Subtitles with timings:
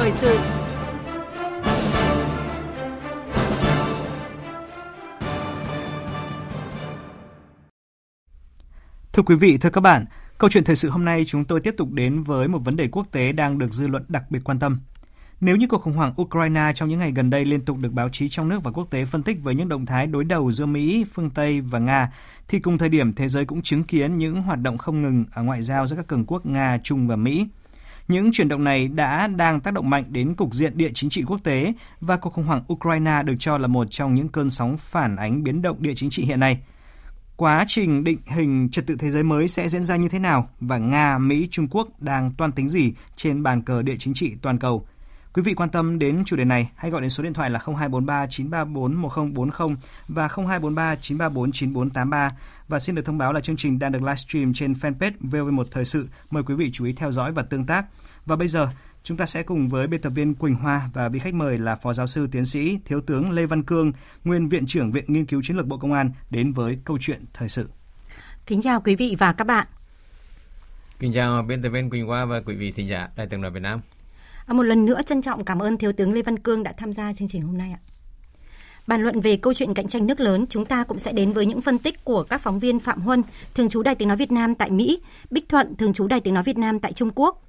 [0.00, 0.38] thời sự
[9.12, 10.04] Thưa quý vị, thưa các bạn,
[10.38, 12.88] câu chuyện thời sự hôm nay chúng tôi tiếp tục đến với một vấn đề
[12.88, 14.80] quốc tế đang được dư luận đặc biệt quan tâm.
[15.40, 18.08] Nếu như cuộc khủng hoảng Ukraine trong những ngày gần đây liên tục được báo
[18.08, 20.66] chí trong nước và quốc tế phân tích với những động thái đối đầu giữa
[20.66, 22.12] Mỹ, phương Tây và Nga,
[22.48, 25.42] thì cùng thời điểm thế giới cũng chứng kiến những hoạt động không ngừng ở
[25.42, 27.46] ngoại giao giữa các cường quốc Nga, Trung và Mỹ.
[28.10, 31.22] Những chuyển động này đã đang tác động mạnh đến cục diện địa chính trị
[31.26, 34.76] quốc tế và cuộc khủng hoảng Ukraine được cho là một trong những cơn sóng
[34.76, 36.58] phản ánh biến động địa chính trị hiện nay.
[37.36, 40.48] Quá trình định hình trật tự thế giới mới sẽ diễn ra như thế nào
[40.60, 44.34] và Nga, Mỹ, Trung Quốc đang toan tính gì trên bàn cờ địa chính trị
[44.42, 44.86] toàn cầu?
[45.34, 47.60] Quý vị quan tâm đến chủ đề này, hãy gọi đến số điện thoại là
[47.66, 49.76] 0243 934 1040
[50.08, 52.30] và 0243 934 9483
[52.68, 55.84] và xin được thông báo là chương trình đang được livestream trên fanpage VV1 Thời
[55.84, 56.08] sự.
[56.30, 57.84] Mời quý vị chú ý theo dõi và tương tác.
[58.26, 58.68] Và bây giờ,
[59.02, 61.76] chúng ta sẽ cùng với biên tập viên Quỳnh Hoa và vị khách mời là
[61.76, 63.92] Phó Giáo sư Tiến sĩ Thiếu tướng Lê Văn Cương,
[64.24, 67.24] Nguyên Viện trưởng Viện Nghiên cứu Chiến lược Bộ Công an đến với câu chuyện
[67.34, 67.70] thời sự.
[68.46, 69.66] Kính chào quý vị và các bạn.
[70.98, 73.50] Kính chào biên tập viên Quỳnh Hoa và quý vị thính giả Đài tiếng nói
[73.50, 73.80] Việt Nam.
[74.46, 76.92] À, một lần nữa trân trọng cảm ơn Thiếu tướng Lê Văn Cương đã tham
[76.92, 77.80] gia chương trình hôm nay ạ.
[78.86, 81.46] Bàn luận về câu chuyện cạnh tranh nước lớn, chúng ta cũng sẽ đến với
[81.46, 83.22] những phân tích của các phóng viên Phạm Huân,
[83.54, 86.34] thường trú Đài Tiếng Nói Việt Nam tại Mỹ, Bích Thuận, thường trú Đài Tiếng
[86.34, 87.42] Nói Việt Nam tại Trung Quốc.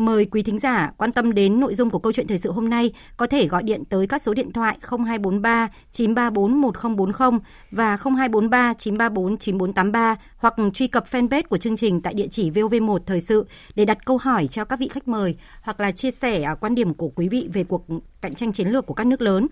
[0.00, 2.70] Mời quý thính giả quan tâm đến nội dung của câu chuyện thời sự hôm
[2.70, 8.74] nay có thể gọi điện tới các số điện thoại 0243 934 1040 và 0243
[8.74, 13.46] 934 9483 hoặc truy cập fanpage của chương trình tại địa chỉ VOV1 Thời sự
[13.74, 16.74] để đặt câu hỏi cho các vị khách mời hoặc là chia sẻ à, quan
[16.74, 17.86] điểm của quý vị về cuộc
[18.20, 19.46] cạnh tranh chiến lược của các nước lớn.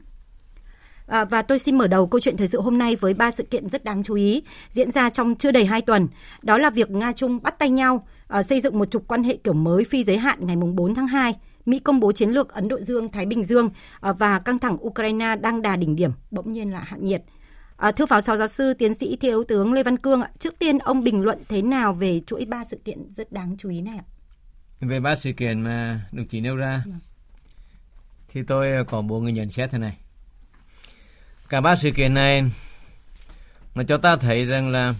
[1.08, 3.42] À, và tôi xin mở đầu câu chuyện thời sự hôm nay với ba sự
[3.42, 6.08] kiện rất đáng chú ý diễn ra trong chưa đầy hai tuần.
[6.42, 8.06] Đó là việc Nga Trung bắt tay nhau
[8.38, 11.06] uh, xây dựng một trục quan hệ kiểu mới phi giới hạn ngày 4 tháng
[11.06, 11.34] 2.
[11.66, 15.36] Mỹ công bố chiến lược Ấn Độ Dương-Thái Bình Dương uh, và căng thẳng Ukraine
[15.36, 17.22] đang đà đỉnh điểm, bỗng nhiên là hạ nhiệt.
[17.76, 21.04] À, thưa phó giáo sư tiến sĩ thiếu tướng Lê Văn Cương, trước tiên ông
[21.04, 24.04] bình luận thế nào về chuỗi ba sự kiện rất đáng chú ý này ạ?
[24.80, 26.90] Về ba sự kiện mà đồng chí nêu ra, ừ.
[28.28, 29.96] thì tôi có bốn người nhận xét thế này.
[31.48, 32.42] Cả ba sự kiện này
[33.74, 34.94] nó cho ta thấy rằng là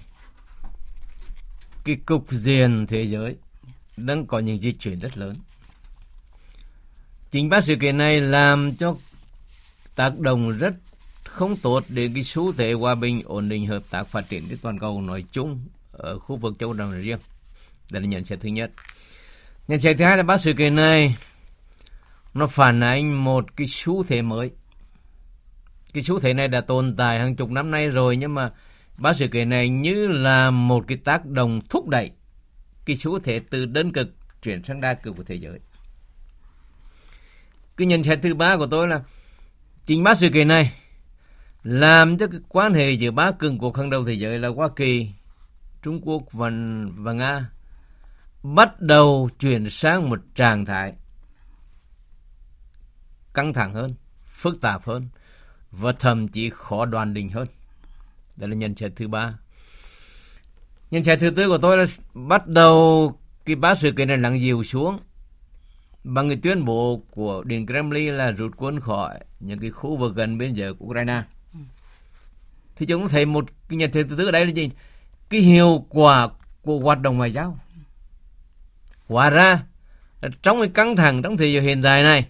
[1.84, 3.36] cái cục diện thế giới
[3.96, 5.34] đang có những di chuyển rất lớn.
[7.30, 8.96] Chính ba sự kiện này làm cho
[9.94, 10.74] tác động rất
[11.24, 14.58] không tốt đến cái xu thế hòa bình, ổn định, hợp tác, phát triển trên
[14.58, 17.18] toàn cầu nói chung ở khu vực châu Âu nói riêng.
[17.90, 18.70] Đây là nhận xét thứ nhất.
[19.68, 21.16] Nhận xét thứ hai là ba sự kiện này
[22.34, 24.50] nó phản ánh một cái xu thế mới.
[25.92, 28.50] Cái xu thế này đã tồn tại hàng chục năm nay rồi nhưng mà
[28.98, 32.10] ba sự kiện này như là một cái tác động thúc đẩy
[32.84, 34.08] cái xu thế từ đơn cực
[34.42, 35.60] chuyển sang đa cực của thế giới.
[37.76, 39.02] Cái nhận xét thứ ba của tôi là
[39.86, 40.72] chính ba sự kiện này
[41.62, 44.68] làm cho cái quan hệ giữa ba cường quốc hàng đầu thế giới là Hoa
[44.76, 45.10] Kỳ,
[45.82, 46.50] Trung Quốc và,
[46.94, 47.50] và Nga
[48.42, 50.92] bắt đầu chuyển sang một trạng thái
[53.34, 53.94] căng thẳng hơn,
[54.26, 55.08] phức tạp hơn
[55.72, 57.46] và thậm chí khó đoàn định hơn.
[58.36, 59.34] Đây là nhận xét thứ ba.
[60.90, 61.84] Nhận xét thứ tư của tôi là
[62.14, 63.12] bắt đầu
[63.44, 64.98] cái ba sự kiện này lắng dịu xuống
[66.04, 70.14] bằng cái tuyên bố của Điện Kremlin là rút quân khỏi những cái khu vực
[70.14, 71.22] gần biên giới của Ukraine.
[72.76, 74.70] Thì chúng ta thấy một cái nhận xét thứ tư ở đây là gì?
[75.28, 76.28] Cái hiệu quả
[76.62, 77.58] của hoạt động ngoại giao.
[79.08, 79.62] Hóa ra,
[80.42, 82.26] trong cái căng thẳng trong thời gian hiện tại này,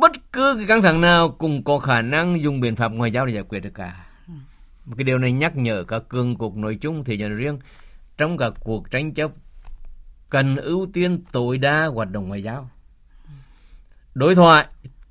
[0.00, 3.26] bất cứ cái căng thẳng nào cũng có khả năng dùng biện pháp ngoại giao
[3.26, 4.06] để giải quyết được cả.
[4.84, 7.58] Một cái điều này nhắc nhở các cường cuộc nội chung thì nhận riêng
[8.16, 9.30] trong các cuộc tranh chấp
[10.30, 12.70] cần ưu tiên tối đa hoạt động ngoại giao.
[14.14, 14.66] Đối thoại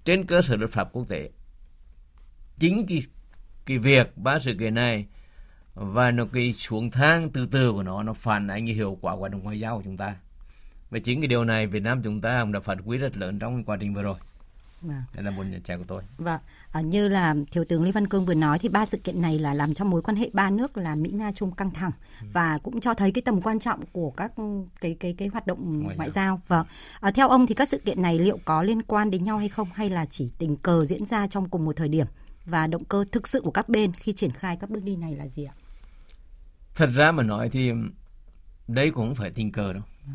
[0.06, 1.30] trên cơ sở luật pháp quốc tế.
[2.60, 3.04] Chính cái,
[3.66, 5.06] cái việc ba sự kiện này
[5.74, 9.14] và nó cái xuống thang từ từ của nó nó phản ánh cái hiệu quả
[9.14, 10.16] hoạt động ngoại giao của chúng ta.
[10.90, 13.40] Và chính cái điều này Việt Nam chúng ta cũng đã phát huy rất lớn
[13.40, 14.18] trong quá trình vừa rồi.
[14.82, 15.04] Vâng.
[15.14, 16.04] Đây là một nhận xét của tôi.
[16.18, 16.40] Vâng,
[16.72, 19.40] à, như là thiếu tướng Lê Văn Cương vừa nói thì ba sự kiện này
[19.40, 21.92] là làm cho mối quan hệ ba nước là Mỹ Nga Trung căng thẳng
[22.22, 22.28] ừ.
[22.34, 24.32] và cũng cho thấy cái tầm quan trọng của các
[24.82, 26.42] cái cái cái hoạt động ngoại, ngoại giao.
[26.48, 26.66] Vâng.
[27.00, 29.50] À, theo ông thì các sự kiện này liệu có liên quan đến nhau hay
[29.50, 32.08] không hay là chỉ tình cờ diễn ra trong cùng một thời điểm
[32.46, 35.16] và động cơ thực sự của các bên khi triển khai các bước đi này
[35.16, 35.54] là gì ạ?
[36.76, 37.72] Thật ra mà nói thì
[38.68, 39.84] đây cũng không phải tình cờ đâu.
[40.06, 40.12] Ừ.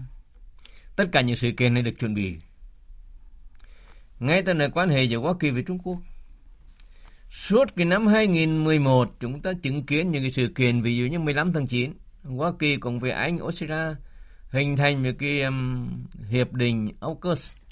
[0.97, 2.37] Tất cả những sự kiện này được chuẩn bị
[4.21, 5.99] ngay từ nơi quan hệ giữa Hoa Kỳ với Trung Quốc.
[7.31, 11.19] Suốt cái năm 2011, chúng ta chứng kiến những cái sự kiện ví dụ như
[11.19, 11.93] 15 tháng 9,
[12.25, 13.95] Hoa Kỳ cùng với Anh, Australia
[14.51, 15.89] hình thành một cái um,
[16.29, 17.63] hiệp định AUKUS.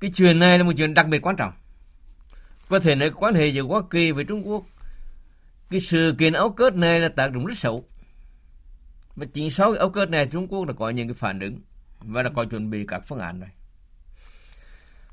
[0.00, 1.52] Cái chuyện này là một chuyện đặc biệt quan trọng.
[2.68, 4.64] Có thể nói quan hệ giữa Hoa Kỳ với Trung Quốc
[5.70, 7.84] cái sự kiện AUKUS này là tác động rất xấu.
[9.16, 11.60] Và chính sau cái AUKUS này Trung Quốc đã có những cái phản ứng
[12.00, 13.48] và đã có chuẩn bị các phương án rồi.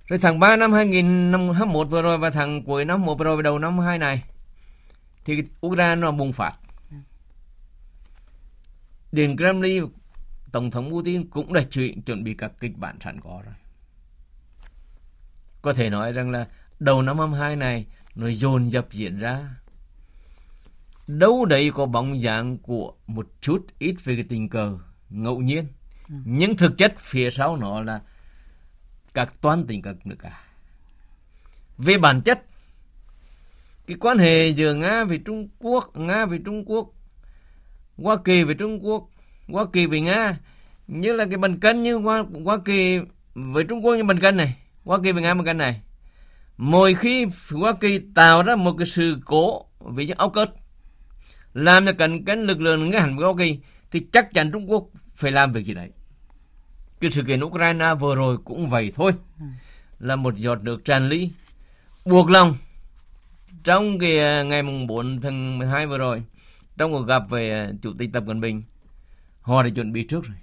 [0.08, 3.42] Rồi tháng 3 năm 2021 vừa rồi và tháng cuối năm 1 vừa rồi và
[3.42, 4.24] đầu năm 2 này
[5.26, 6.54] thì Ukraine nó bùng phát.
[9.12, 9.86] Điện Kremlin
[10.52, 13.54] Tổng thống Putin cũng đã chuyện chuẩn bị các kịch bản sẵn có rồi.
[15.62, 16.48] Có thể nói rằng là
[16.80, 17.86] đầu năm 22 này
[18.16, 19.50] nó dồn dập diễn ra.
[21.08, 24.78] Đâu đấy có bóng dáng của một chút ít về cái tình cờ
[25.10, 25.68] ngẫu nhiên.
[26.10, 26.16] Ừ.
[26.26, 28.02] Nhưng thực chất phía sau nó là
[29.16, 30.42] các toán tỉnh các nước cả.
[31.78, 32.44] Về bản chất,
[33.88, 36.90] cái quan hệ giữa Nga với Trung Quốc, Nga với Trung Quốc,
[37.98, 39.10] Hoa Kỳ với Trung Quốc,
[39.48, 40.38] Hoa Kỳ với Nga
[40.88, 43.00] như là cái bàn cân như Hoa, Hoa Kỳ
[43.34, 45.82] với Trung Quốc như bàn cân này, Hoa Kỳ với Nga bàn cân này.
[46.58, 50.50] Mỗi khi Hoa Kỳ tạo ra một cái sự cố về những áo cất
[51.54, 53.60] làm cho cần cân lực lượng nga hẳn với Hoa Kỳ
[53.92, 55.90] thì chắc chắn Trung Quốc phải làm việc gì đấy
[57.00, 59.12] cái sự kiện Ukraine vừa rồi cũng vậy thôi.
[60.00, 61.30] Là một giọt nước tràn ly.
[62.06, 62.56] Buộc lòng.
[63.64, 66.24] Trong cái à, ngày mùng 4 tháng 12 vừa rồi
[66.78, 68.64] trong cuộc gặp về à, chủ tịch Tập Cận Bình
[69.42, 70.38] họ đã chuẩn bị trước rồi.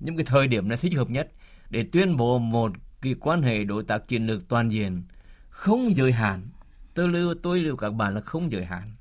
[0.00, 1.28] Những cái thời điểm này thích hợp nhất
[1.70, 5.02] để tuyên bố một cái quan hệ đối tác chiến lược toàn diện
[5.50, 6.48] không giới hạn.
[6.94, 8.94] Tôi lưu tôi lưu các bạn là không giới hạn.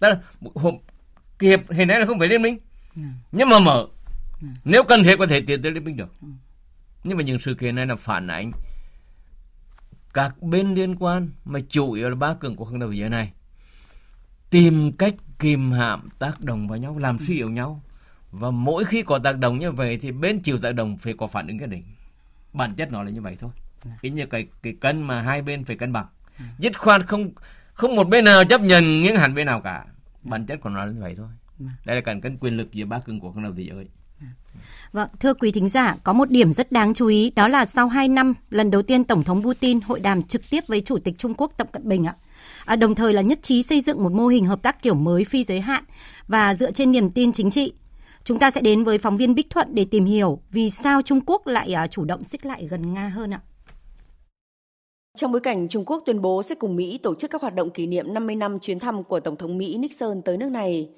[0.00, 0.20] Tức là
[0.54, 0.74] hộp
[1.38, 2.58] kiệp hiện nay là không phải liên minh.
[2.96, 3.02] Ừ.
[3.32, 3.86] nhưng mà mở.
[4.64, 6.20] Nếu cần thiết có thể tiến tới liên minh được.
[6.20, 6.28] Ừ.
[7.04, 8.52] Nhưng mà những sự kiện này là phản ánh
[10.14, 13.32] các bên liên quan mà chủ yếu là ba cường của hàng đầu thế này
[14.50, 17.82] tìm cách kìm hãm tác động vào nhau làm suy yếu nhau.
[18.30, 21.26] Và mỗi khi có tác động như vậy thì bên chịu tác động phải có
[21.26, 21.82] phản ứng cái định.
[22.52, 23.50] Bản chất nó là như vậy thôi.
[24.02, 26.06] Cái như cái cái cân mà hai bên phải cân bằng.
[26.58, 27.30] Dứt khoát không
[27.74, 29.84] không một bên nào chấp nhận những hẳn bên nào cả.
[30.22, 31.28] Bản chất của nó là như vậy thôi.
[31.84, 33.88] Đây là cần cân quyền lực giữa ba cường của hàng đầu thế giới
[34.92, 37.88] Vâng, thưa quý thính giả, có một điểm rất đáng chú ý đó là sau
[37.88, 41.18] 2 năm, lần đầu tiên Tổng thống Putin hội đàm trực tiếp với Chủ tịch
[41.18, 42.14] Trung Quốc Tập Cận Bình ạ.
[42.64, 45.24] À, đồng thời là nhất trí xây dựng một mô hình hợp tác kiểu mới
[45.24, 45.84] phi giới hạn
[46.28, 47.72] và dựa trên niềm tin chính trị.
[48.24, 51.20] Chúng ta sẽ đến với phóng viên Bích Thuận để tìm hiểu vì sao Trung
[51.26, 53.40] Quốc lại à, chủ động xích lại gần Nga hơn ạ.
[55.16, 57.70] Trong bối cảnh Trung Quốc tuyên bố sẽ cùng Mỹ tổ chức các hoạt động
[57.70, 60.88] kỷ niệm 50 năm chuyến thăm của Tổng thống Mỹ Nixon tới nước này,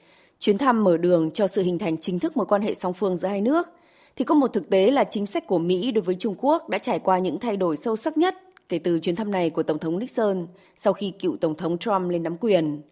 [0.44, 3.16] chuyến thăm mở đường cho sự hình thành chính thức mối quan hệ song phương
[3.16, 3.68] giữa hai nước,
[4.16, 6.78] thì có một thực tế là chính sách của Mỹ đối với Trung Quốc đã
[6.78, 8.34] trải qua những thay đổi sâu sắc nhất
[8.68, 10.46] kể từ chuyến thăm này của Tổng thống Nixon
[10.78, 12.82] sau khi cựu Tổng thống Trump lên nắm quyền.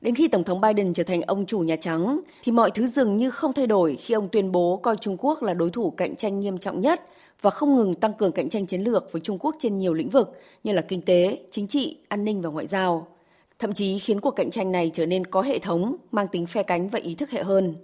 [0.00, 3.16] Đến khi Tổng thống Biden trở thành ông chủ Nhà Trắng, thì mọi thứ dường
[3.16, 6.16] như không thay đổi khi ông tuyên bố coi Trung Quốc là đối thủ cạnh
[6.16, 7.00] tranh nghiêm trọng nhất
[7.40, 10.10] và không ngừng tăng cường cạnh tranh chiến lược với Trung Quốc trên nhiều lĩnh
[10.10, 13.13] vực như là kinh tế, chính trị, an ninh và ngoại giao
[13.58, 16.62] thậm chí khiến cuộc cạnh tranh này trở nên có hệ thống, mang tính phe
[16.62, 17.74] cánh và ý thức hệ hơn.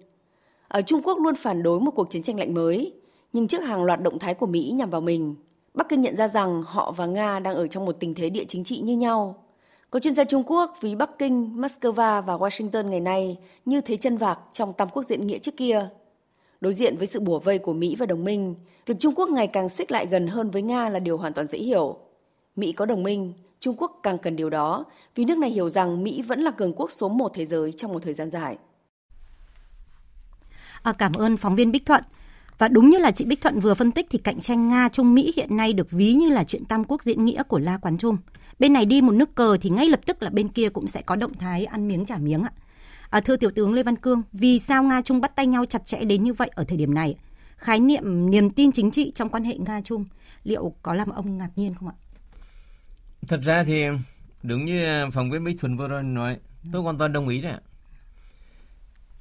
[0.69, 2.93] Ở Trung Quốc luôn phản đối một cuộc chiến tranh lạnh mới,
[3.33, 5.35] nhưng trước hàng loạt động thái của Mỹ nhằm vào mình,
[5.75, 8.45] Bắc Kinh nhận ra rằng họ và Nga đang ở trong một tình thế địa
[8.49, 9.45] chính trị như nhau.
[9.91, 13.97] Có chuyên gia Trung Quốc ví Bắc Kinh, Moscow và Washington ngày nay như thế
[13.97, 15.89] chân vạc trong tam quốc diện nghĩa trước kia.
[16.61, 18.55] Đối diện với sự bùa vây của Mỹ và đồng minh,
[18.87, 21.47] việc Trung Quốc ngày càng xích lại gần hơn với Nga là điều hoàn toàn
[21.47, 21.97] dễ hiểu.
[22.57, 26.03] Mỹ có đồng minh, Trung Quốc càng cần điều đó vì nước này hiểu rằng
[26.03, 28.59] Mỹ vẫn là cường quốc số một thế giới trong một thời gian dài.
[30.83, 32.05] À, cảm ơn phóng viên Bích Thuận.
[32.59, 35.15] Và đúng như là chị Bích Thuận vừa phân tích thì cạnh tranh Nga Trung
[35.15, 37.99] Mỹ hiện nay được ví như là chuyện tam quốc diễn nghĩa của La Quán
[37.99, 38.17] Trung.
[38.59, 41.03] Bên này đi một nước cờ thì ngay lập tức là bên kia cũng sẽ
[41.03, 42.53] có động thái ăn miếng trả miếng ạ.
[43.11, 45.87] À, thưa tiểu tướng Lê Văn Cương, vì sao Nga Trung bắt tay nhau chặt
[45.87, 47.17] chẽ đến như vậy ở thời điểm này?
[47.57, 50.05] Khái niệm niềm tin chính trị trong quan hệ Nga Trung
[50.45, 51.95] liệu có làm ông ngạc nhiên không ạ?
[53.29, 53.85] Thật ra thì
[54.43, 56.39] đúng như à, phóng viên Bích Thuần vừa rồi nói,
[56.73, 57.55] tôi hoàn toàn đồng ý đấy.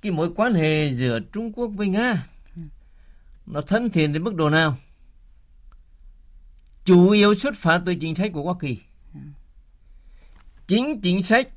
[0.02, 2.28] Cái mối quan hệ giữa Trung Quốc với Nga
[3.46, 4.78] nó thân thiện đến mức độ nào?
[6.86, 8.78] Chủ yếu xuất phát từ chính sách của Hoa Kỳ.
[10.68, 11.48] Chính chính sách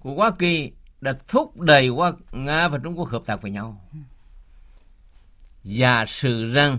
[0.00, 3.88] của Hoa Kỳ đã thúc đẩy Hoa, Nga và Trung Quốc hợp tác với nhau.
[5.62, 6.78] Giả sử rằng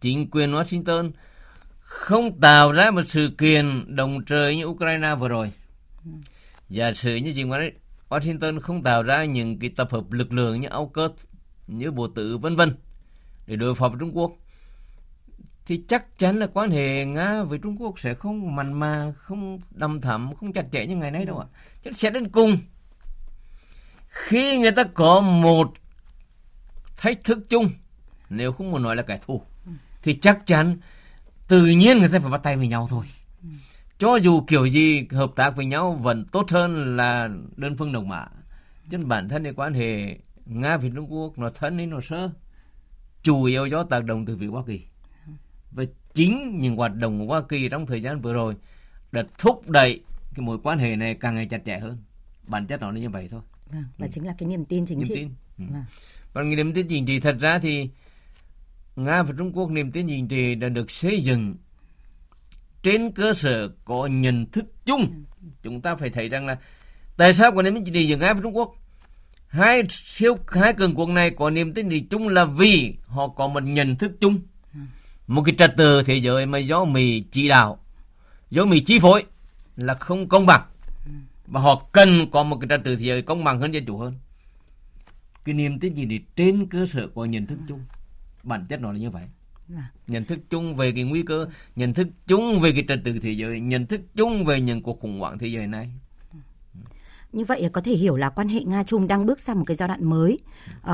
[0.00, 1.10] chính quyền Washington
[1.88, 5.52] không tạo ra một sự kiện đồng trời như Ukraine vừa rồi.
[6.68, 7.72] Giả sử như chị nói
[8.08, 11.26] Washington không tạo ra những cái tập hợp lực lượng như AUKUS,
[11.66, 12.76] như Bộ Tử vân vân
[13.46, 14.32] để đối phó với Trung Quốc
[15.66, 19.60] thì chắc chắn là quan hệ Nga với Trung Quốc sẽ không mặn mà, không
[19.70, 21.46] đầm thẳm, không chặt chẽ như ngày nay đâu ạ.
[21.84, 22.58] Chắc sẽ đến cùng.
[24.08, 25.72] Khi người ta có một
[26.96, 27.70] thách thức chung
[28.30, 29.42] nếu không muốn nói là kẻ thù
[30.02, 30.78] thì chắc chắn
[31.48, 33.04] tự nhiên người ta phải bắt tay với nhau thôi
[33.98, 38.08] cho dù kiểu gì hợp tác với nhau vẫn tốt hơn là đơn phương đồng
[38.08, 38.26] mã
[38.90, 42.30] chứ bản thân cái quan hệ nga việt trung quốc nó thân nên nó sơ
[43.22, 44.80] chủ yếu do tác động từ phía hoa kỳ
[45.70, 48.56] và chính những hoạt động của hoa kỳ trong thời gian vừa rồi
[49.12, 50.00] đã thúc đẩy
[50.34, 51.98] cái mối quan hệ này càng ngày chặt chẽ hơn
[52.46, 54.10] bản chất nó là như vậy thôi vâng, và ừ.
[54.12, 55.28] chính là cái niềm tin chính niềm trị tin.
[55.58, 55.64] Ừ.
[55.72, 55.84] Vâng.
[56.32, 57.90] còn niềm tin chính trị thật ra thì
[58.98, 61.56] nga và trung quốc niềm tin chính trị đã được xây dựng
[62.82, 65.24] trên cơ sở có nhận thức chung.
[65.62, 66.58] Chúng ta phải thấy rằng là
[67.16, 68.74] tại sao có niềm tin chính trị giữa nga và trung quốc?
[69.48, 73.48] Hai siêu, hai cường quốc này có niềm tin gì chung là vì họ có
[73.48, 74.40] một nhận thức chung,
[75.26, 77.84] một cái trật tự thế giới mà do Mỹ chỉ đạo,
[78.50, 79.24] do Mỹ chi phối
[79.76, 80.62] là không công bằng.
[81.46, 83.98] Và họ cần có một cái trật tự thế giới công bằng hơn dân chủ
[83.98, 84.14] hơn.
[85.44, 87.80] Cái niềm tin gì thì trên cơ sở của nhận thức chung
[88.48, 89.24] bản chất nó là như vậy
[89.76, 89.90] à.
[90.06, 93.32] nhận thức chung về cái nguy cơ nhận thức chung về cái trật tự thế
[93.32, 95.90] giới nhận thức chung về những cuộc khủng hoảng thế giới này
[97.32, 99.76] như vậy có thể hiểu là quan hệ Nga Trung đang bước sang một cái
[99.76, 100.38] giai đoạn mới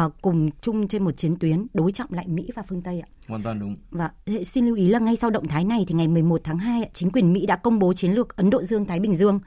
[0.04, 3.08] uh, cùng chung trên một chiến tuyến đối trọng lại Mỹ và phương Tây ạ.
[3.28, 3.76] Hoàn toàn đúng.
[3.90, 4.11] Và
[4.44, 7.11] xin lưu ý là ngay sau động thái này thì ngày 11 tháng 2 chính
[7.11, 9.40] quyền Mỹ đã công bố chiến lược Ấn Độ Dương Thái Bình Dương.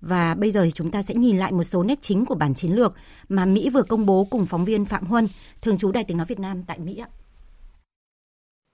[0.00, 2.54] Và bây giờ thì chúng ta sẽ nhìn lại một số nét chính của bản
[2.54, 2.94] chiến lược
[3.28, 5.28] mà Mỹ vừa công bố cùng phóng viên Phạm Huân,
[5.62, 7.08] thường trú Đài tiếng nói Việt Nam tại Mỹ ạ.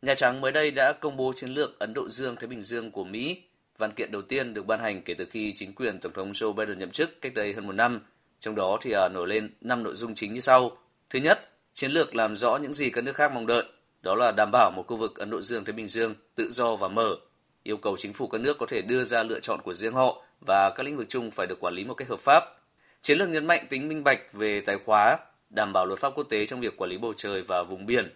[0.03, 2.91] Nhà Trắng mới đây đã công bố chiến lược Ấn Độ Dương Thái Bình Dương
[2.91, 3.43] của Mỹ
[3.81, 6.53] Văn kiện đầu tiên được ban hành kể từ khi chính quyền Tổng thống Joe
[6.53, 8.01] Biden nhậm chức cách đây hơn một năm.
[8.41, 10.79] Trong đó thì à, nổi lên 5 nội dung chính như sau.
[11.11, 13.65] Thứ nhất, chiến lược làm rõ những gì các nước khác mong đợi,
[14.03, 16.77] đó là đảm bảo một khu vực Ấn Độ Dương Thái Bình Dương tự do
[16.77, 17.17] và mở,
[17.63, 20.23] yêu cầu chính phủ các nước có thể đưa ra lựa chọn của riêng họ
[20.47, 22.45] và các lĩnh vực chung phải được quản lý một cách hợp pháp.
[23.01, 25.17] Chiến lược nhấn mạnh tính minh bạch về tài khóa,
[25.51, 28.15] đảm bảo luật pháp quốc tế trong việc quản lý bầu trời và vùng biển,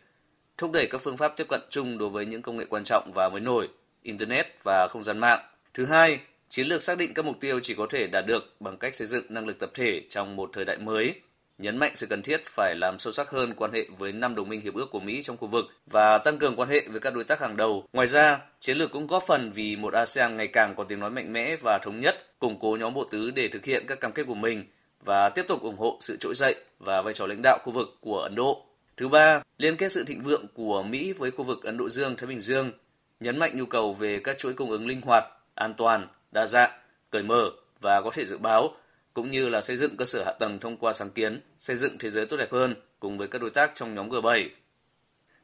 [0.58, 3.10] thúc đẩy các phương pháp tiếp cận chung đối với những công nghệ quan trọng
[3.14, 3.68] và mới nổi,
[4.02, 5.40] Internet và không gian mạng,
[5.74, 8.76] Thứ hai, chiến lược xác định các mục tiêu chỉ có thể đạt được bằng
[8.76, 11.14] cách xây dựng năng lực tập thể trong một thời đại mới,
[11.58, 14.48] nhấn mạnh sự cần thiết phải làm sâu sắc hơn quan hệ với năm đồng
[14.48, 17.14] minh hiệp ước của Mỹ trong khu vực và tăng cường quan hệ với các
[17.14, 17.84] đối tác hàng đầu.
[17.92, 21.10] Ngoài ra, chiến lược cũng góp phần vì một ASEAN ngày càng có tiếng nói
[21.10, 24.12] mạnh mẽ và thống nhất, củng cố nhóm bộ tứ để thực hiện các cam
[24.12, 24.64] kết của mình
[25.04, 27.88] và tiếp tục ủng hộ sự trỗi dậy và vai trò lãnh đạo khu vực
[28.00, 28.66] của Ấn Độ.
[28.96, 32.16] Thứ ba, liên kết sự thịnh vượng của Mỹ với khu vực Ấn Độ Dương
[32.16, 32.72] Thái Bình Dương,
[33.20, 35.24] nhấn mạnh nhu cầu về các chuỗi cung ứng linh hoạt,
[35.54, 36.70] an toàn, đa dạng,
[37.10, 38.76] cởi mở và có thể dự báo,
[39.14, 41.98] cũng như là xây dựng cơ sở hạ tầng thông qua sáng kiến, xây dựng
[41.98, 44.48] thế giới tốt đẹp hơn cùng với các đối tác trong nhóm G7.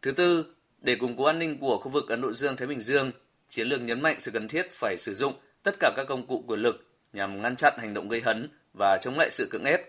[0.02, 0.44] Thứ tư,
[0.78, 3.12] để củng cố an ninh của khu vực Ấn Độ Dương-Thái Bình Dương,
[3.48, 6.44] chiến lược nhấn mạnh sự cần thiết phải sử dụng tất cả các công cụ
[6.46, 9.80] quyền lực nhằm ngăn chặn hành động gây hấn và chống lại sự cưỡng ép.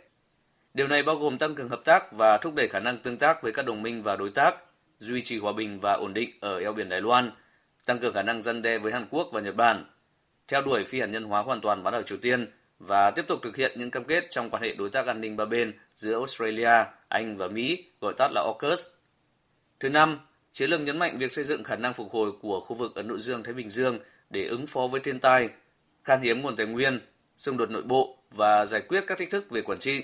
[0.74, 3.44] Điều này bao gồm tăng cường hợp tác và thúc đẩy khả năng tương tác
[3.44, 4.56] với các đồng minh và đối tác,
[5.00, 7.32] duy trì hòa bình và ổn định ở eo biển Đài Loan,
[7.86, 9.86] tăng cường khả năng răn đe với Hàn Quốc và Nhật Bản,
[10.48, 12.48] theo đuổi phi hạt nhân hóa hoàn toàn bán đảo Triều Tiên
[12.80, 15.38] và tiếp tục thực hiện những cam kết trong quan hệ đối tác an ninh
[15.38, 18.88] ba bên giữa Australia, Anh và Mỹ, gọi tắt là AUKUS.
[19.80, 20.20] Thứ năm,
[20.54, 23.08] chiến lược nhấn mạnh việc xây dựng khả năng phục hồi của khu vực Ấn
[23.08, 24.00] Độ Dương-Thái Bình Dương
[24.30, 25.50] để ứng phó với thiên tai,
[26.04, 27.00] khan hiếm nguồn tài nguyên,
[27.38, 30.04] xung đột nội bộ và giải quyết các thách thức về quản trị.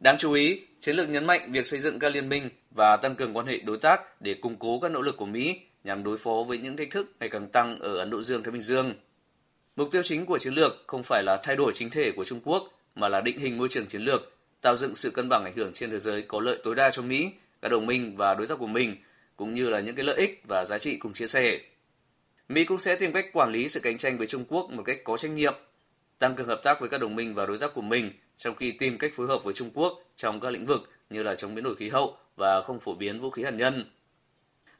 [0.00, 3.14] Đáng chú ý, chiến lược nhấn mạnh việc xây dựng các liên minh và tăng
[3.14, 6.18] cường quan hệ đối tác để củng cố các nỗ lực của Mỹ nhằm đối
[6.18, 8.94] phó với những thách thức ngày càng tăng ở Ấn Độ Dương-Thái Bình Dương.
[9.76, 12.40] Mục tiêu chính của chiến lược không phải là thay đổi chính thể của Trung
[12.44, 15.56] Quốc, mà là định hình môi trường chiến lược, tạo dựng sự cân bằng ảnh
[15.56, 17.30] hưởng trên thế giới có lợi tối đa cho Mỹ,
[17.62, 18.96] các đồng minh và đối tác của mình,
[19.36, 21.60] cũng như là những cái lợi ích và giá trị cùng chia sẻ.
[22.48, 24.98] Mỹ cũng sẽ tìm cách quản lý sự cạnh tranh với Trung Quốc một cách
[25.04, 25.54] có trách nhiệm,
[26.18, 28.10] tăng cường hợp tác với các đồng minh và đối tác của mình
[28.40, 31.34] trong khi tìm cách phối hợp với Trung Quốc trong các lĩnh vực như là
[31.34, 33.84] chống biến đổi khí hậu và không phổ biến vũ khí hạt nhân.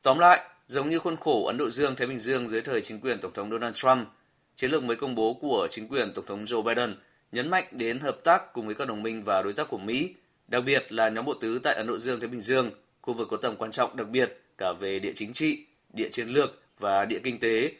[0.02, 3.00] Tóm lại, giống như khuôn khổ Ấn Độ Dương Thái Bình Dương dưới thời chính
[3.00, 4.08] quyền Tổng thống Donald Trump,
[4.56, 6.96] Chiến lược mới công bố của chính quyền Tổng thống Joe Biden
[7.32, 10.14] nhấn mạnh đến hợp tác cùng với các đồng minh và đối tác của Mỹ,
[10.48, 13.28] đặc biệt là nhóm bộ tứ tại Ấn Độ Dương Thái Bình Dương, khu vực
[13.30, 17.04] có tầm quan trọng đặc biệt cả về địa chính trị, địa chiến lược và
[17.04, 17.72] địa kinh tế,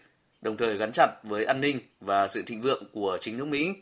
[0.43, 3.75] đồng thời gắn chặt với an ninh và sự thịnh vượng của chính nước Mỹ.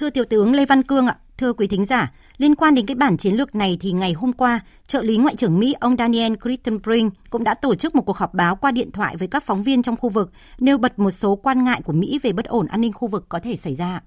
[0.00, 2.94] Thưa Tiểu tướng Lê Văn Cương ạ, thưa quý thính giả, liên quan đến cái
[2.94, 6.32] bản chiến lược này thì ngày hôm qua, trợ lý Ngoại trưởng Mỹ ông Daniel
[6.42, 9.62] Crittenbrink cũng đã tổ chức một cuộc họp báo qua điện thoại với các phóng
[9.62, 12.66] viên trong khu vực, nêu bật một số quan ngại của Mỹ về bất ổn
[12.66, 14.00] an ninh khu vực có thể xảy ra.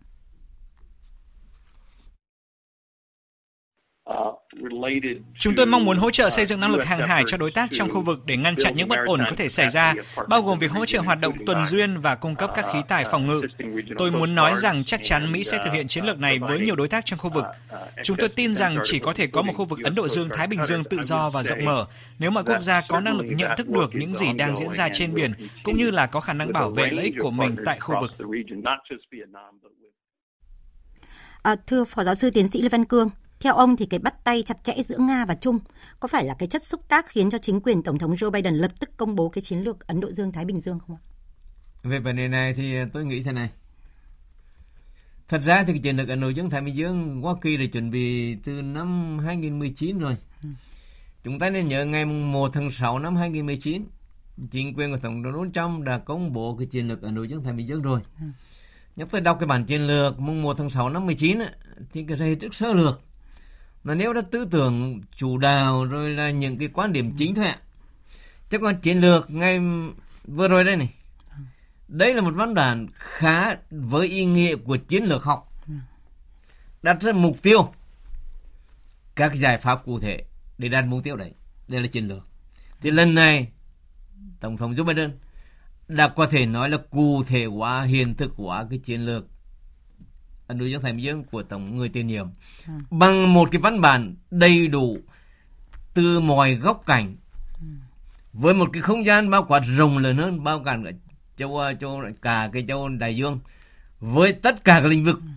[5.39, 7.69] Chúng tôi mong muốn hỗ trợ xây dựng năng lực hàng hải cho đối tác
[7.71, 9.93] trong khu vực để ngăn chặn những bất ổn có thể xảy ra,
[10.27, 13.05] bao gồm việc hỗ trợ hoạt động tuần duyên và cung cấp các khí tài
[13.11, 13.41] phòng ngự.
[13.97, 16.75] Tôi muốn nói rằng chắc chắn Mỹ sẽ thực hiện chiến lược này với nhiều
[16.75, 17.45] đối tác trong khu vực.
[18.03, 20.63] Chúng tôi tin rằng chỉ có thể có một khu vực Ấn Độ Dương-Thái Bình
[20.63, 21.85] Dương tự do và rộng mở
[22.19, 24.89] nếu mọi quốc gia có năng lực nhận thức được những gì đang diễn ra
[24.93, 25.33] trên biển,
[25.63, 28.11] cũng như là có khả năng bảo vệ lợi ích của mình tại khu vực.
[31.41, 33.09] À, thưa Phó Giáo sư Tiến sĩ Lê Văn Cương,
[33.43, 35.59] theo ông thì cái bắt tay chặt chẽ giữa Nga và Trung
[35.99, 38.53] có phải là cái chất xúc tác khiến cho chính quyền Tổng thống Joe Biden
[38.53, 41.01] lập tức công bố cái chiến lược Ấn Độ Dương-Thái Bình Dương không ạ?
[41.83, 43.49] Về vấn đề này thì tôi nghĩ thế này.
[45.27, 47.91] Thật ra thì cái chiến lược Ấn Độ Dương-Thái Bình Dương Hoa Kỳ đã chuẩn
[47.91, 50.15] bị từ năm 2019 rồi.
[50.43, 50.49] Ừ.
[51.23, 53.85] Chúng ta nên nhớ ngày 1 tháng 6 năm 2019,
[54.51, 57.23] chính quyền của Tổng thống Donald Trump đã công bố cái chiến lược Ấn Độ
[57.23, 58.01] Dương-Thái Bình Dương rồi.
[58.19, 58.25] Ừ.
[58.95, 61.39] Nhắc tôi đọc cái bản chiến lược mùng 1 tháng 6 năm 19
[61.93, 63.01] thì cái rất sơ lược
[63.83, 67.45] mà nếu đã tư tưởng, chủ đạo, rồi là những cái quan điểm chính thôi
[67.45, 67.57] ạ.
[68.49, 69.59] Chứ còn chiến lược ngay
[70.25, 70.93] vừa rồi đây này.
[71.87, 75.53] Đây là một văn bản khá với ý nghĩa của chiến lược học.
[76.81, 77.73] Đặt ra mục tiêu,
[79.15, 80.23] các giải pháp cụ thể
[80.57, 81.31] để đạt mục tiêu đấy.
[81.67, 82.27] Đây là chiến lược.
[82.81, 83.47] Thì lần này,
[84.39, 85.17] tổng thống Joe Biden
[85.87, 89.25] đã có thể nói là cụ thể hóa, hiện thực hóa cái chiến lược
[90.53, 92.27] Độ Dương Thái Bình Dương của tổng người tiền nhiệm
[92.67, 92.73] à.
[92.89, 94.97] bằng một cái văn bản đầy đủ
[95.93, 97.15] từ mọi góc cảnh
[97.59, 97.67] ừ.
[98.33, 100.77] với một cái không gian bao quát rộng lớn hơn bao cả
[101.37, 103.39] châu châu cả cái châu đại dương
[103.99, 105.27] với tất cả các lĩnh vực ừ.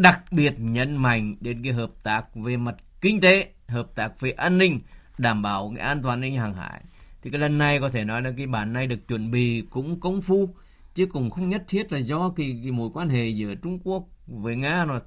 [0.00, 4.30] đặc biệt nhấn mạnh đến cái hợp tác về mặt kinh tế hợp tác về
[4.30, 4.80] an ninh
[5.18, 6.80] đảm bảo cái an toàn ninh hàng hải
[7.22, 10.00] thì cái lần này có thể nói là cái bản này được chuẩn bị cũng
[10.00, 10.54] công phu
[10.94, 14.04] chứ cũng không nhất thiết là do cái, cái mối quan hệ giữa Trung Quốc
[14.26, 15.00] với Nga nó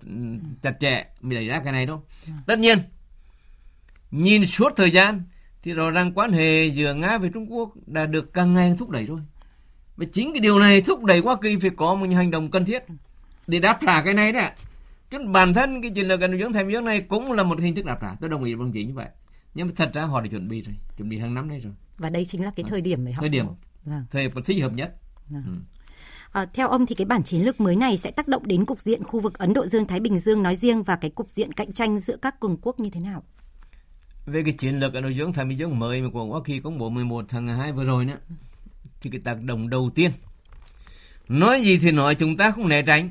[0.61, 2.03] chặt chẽ mới đẩy ra cái này đâu.
[2.45, 2.77] Tất nhiên,
[4.11, 5.23] nhìn suốt thời gian
[5.63, 8.89] thì rõ ràng quan hệ giữa Nga và Trung Quốc đã được càng ngày thúc
[8.89, 9.19] đẩy rồi.
[9.97, 12.65] Và chính cái điều này thúc đẩy Hoa Kỳ phải có một hành động cần
[12.65, 12.83] thiết
[13.47, 14.51] để đáp trả cái này đấy.
[15.09, 17.75] Chứ bản thân cái chuyện là gần dưỡng thèm dưỡng này cũng là một hình
[17.75, 18.15] thức đáp trả.
[18.21, 19.07] Tôi đồng ý với ông chị như vậy.
[19.53, 21.73] Nhưng mà thật ra họ đã chuẩn bị rồi, chuẩn bị hàng năm nay rồi.
[21.97, 23.45] Và đây chính là cái thời điểm để họ thời điểm,
[23.85, 24.05] vâng.
[24.11, 24.95] thời thích hợp nhất.
[25.29, 25.43] Vâng.
[25.45, 25.51] Ừ.
[26.31, 28.81] À, theo ông thì cái bản chiến lược mới này sẽ tác động đến cục
[28.81, 31.51] diện khu vực Ấn Độ Dương Thái Bình Dương nói riêng và cái cục diện
[31.51, 33.23] cạnh tranh giữa các cường quốc như thế nào?
[34.25, 36.59] Về cái chiến lược Ấn Độ Dương Thái Bình Dương mới mà của Hoa Kỳ
[36.59, 38.17] công bố 11 tháng 2 vừa rồi nữa
[39.01, 40.11] thì cái tác động đầu tiên.
[41.27, 43.09] Nói gì thì nói chúng ta không né tránh.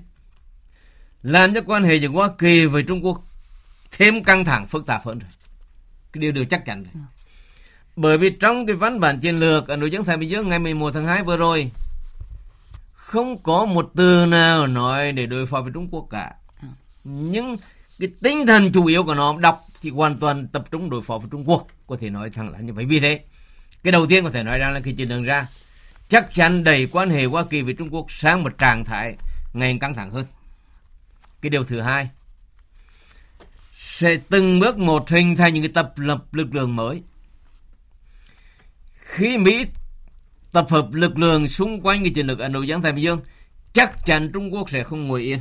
[1.23, 3.23] Làm cho quan hệ giữa Hoa Kỳ với Trung Quốc
[3.91, 5.31] thêm căng thẳng phức tạp hơn rồi.
[6.13, 7.05] Cái điều được chắc chắn rồi.
[7.97, 10.59] Bởi vì trong cái văn bản chiến lược Ấn Độ Dương Thái Bình Dương ngày
[10.59, 11.71] 11 tháng 2 vừa rồi
[13.17, 16.35] không có một từ nào nói để đối phó với Trung Quốc cả.
[17.05, 17.57] Nhưng
[17.99, 21.19] cái tinh thần chủ yếu của nó đọc thì hoàn toàn tập trung đối phó
[21.19, 21.67] với Trung Quốc.
[21.87, 22.85] Có thể nói thẳng là như vậy.
[22.85, 23.21] Vì thế,
[23.83, 25.49] cái đầu tiên có thể nói ra là khi trên đường ra,
[26.09, 29.17] chắc chắn đẩy quan hệ Hoa Kỳ với Trung Quốc sang một trạng thái
[29.53, 30.27] ngày căng thẳng hơn.
[31.41, 32.09] Cái điều thứ hai,
[33.75, 37.03] sẽ từng bước một hình thành những cái tập lập lực lượng mới.
[39.01, 39.67] Khi Mỹ
[40.53, 43.21] tập hợp lực lượng xung quanh cái chiến lược Ấn Độ Dương Thái Bình Dương,
[43.73, 45.39] chắc chắn Trung Quốc sẽ không ngồi yên.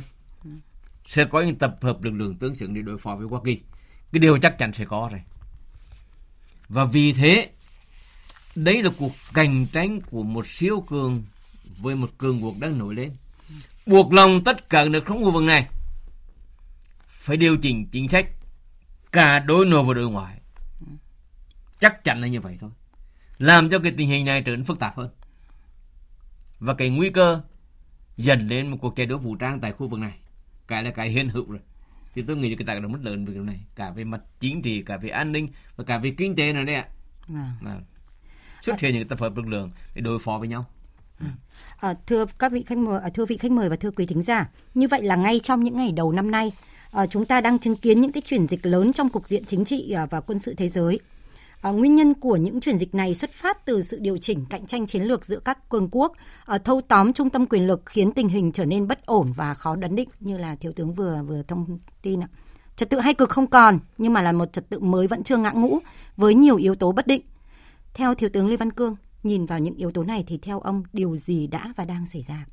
[1.06, 3.60] Sẽ có những tập hợp lực lượng tương xứng để đối phó với Hoa Kỳ.
[4.12, 5.20] Cái điều chắc chắn sẽ có rồi.
[6.68, 7.48] Và vì thế
[8.54, 11.24] đấy là cuộc cạnh tranh của một siêu cường
[11.78, 13.12] với một cường quốc đang nổi lên.
[13.86, 15.68] Buộc lòng tất cả nước trong khu vực này
[17.08, 18.26] phải điều chỉnh chính sách
[19.12, 20.40] cả đối nội và đối ngoại.
[21.80, 22.70] Chắc chắn là như vậy thôi
[23.38, 25.10] làm cho cái tình hình này trở nên phức tạp hơn.
[26.58, 27.40] Và cái nguy cơ
[28.16, 30.18] dần đến một cuộc chạy đua vũ trang tại khu vực này
[30.66, 31.60] cái là cái hiện hữu rồi.
[32.14, 34.62] Thì tôi nghĩ cái tác động rất lớn về điều này cả về mặt chính
[34.62, 36.88] trị cả về an ninh và cả về kinh tế này đấy ạ.
[37.64, 37.80] À.
[38.62, 40.66] xuất hiện những tập hợp lực lượng để đối phó với nhau.
[41.76, 44.22] À, thưa các vị khách mời, à, thưa vị khách mời và thưa quý thính
[44.22, 46.52] giả, như vậy là ngay trong những ngày đầu năm nay,
[46.92, 49.64] à, chúng ta đang chứng kiến những cái chuyển dịch lớn trong cục diện chính
[49.64, 51.00] trị à, và quân sự thế giới.
[51.66, 54.66] À, nguyên nhân của những chuyển dịch này xuất phát từ sự điều chỉnh cạnh
[54.66, 56.12] tranh chiến lược giữa các cường quốc,
[56.44, 59.54] à, thâu tóm trung tâm quyền lực khiến tình hình trở nên bất ổn và
[59.54, 62.28] khó đoán định như là thiếu tướng vừa vừa thông tin ạ.
[62.76, 65.36] Trật tự hay cực không còn, nhưng mà là một trật tự mới vẫn chưa
[65.36, 65.78] ngã ngũ
[66.16, 67.22] với nhiều yếu tố bất định.
[67.94, 70.82] Theo thiếu tướng Lê Văn Cương, nhìn vào những yếu tố này thì theo ông
[70.92, 72.46] điều gì đã và đang xảy ra?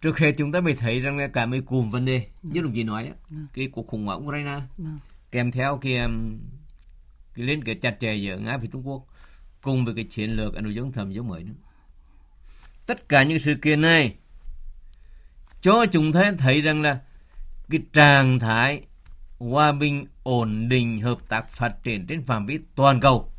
[0.00, 2.74] Trước hết chúng ta mới thấy rằng là cả mấy cùm vấn đề, như đồng
[2.74, 3.36] chí nói, đó, ừ.
[3.54, 4.84] cái cuộc khủng hoảng Ukraine, ừ.
[5.30, 5.98] kèm theo cái
[7.40, 9.02] cái liên kết chặt chẽ giữa Nga và Trung Quốc
[9.62, 11.52] cùng với cái chiến lược Ấn Độ Dương thầm giống mới nữa.
[12.86, 14.14] Tất cả những sự kiện này
[15.62, 17.00] cho chúng ta thấy rằng là
[17.70, 18.82] cái trạng thái
[19.38, 23.32] hòa bình, ổn định, hợp tác phát triển trên phạm vi toàn cầu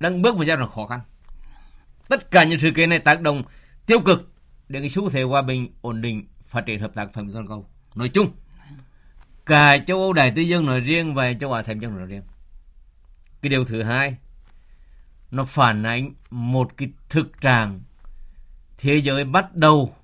[0.00, 1.00] đang bước vào giai đoạn khó khăn.
[2.08, 3.42] Tất cả những sự kiện này tác động
[3.86, 4.32] tiêu cực
[4.68, 7.46] đến cái xu thế hòa bình, ổn định, phát triển hợp tác phạm vi toàn
[7.46, 8.30] cầu nói chung.
[9.48, 12.06] Cả châu Âu Đại Tây Dương nói riêng và châu Á Thái Bình Dương nói
[12.06, 12.22] riêng.
[13.42, 14.16] Cái điều thứ hai,
[15.30, 17.80] nó phản ánh một cái thực trạng
[18.78, 19.96] thế giới bắt đầu